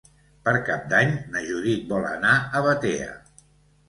[0.47, 3.11] Per Cap d'Any na Judit vol anar a Batea.